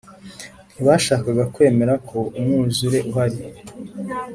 [0.73, 3.39] Ntibashakaga kwemera ko umwuzure uhari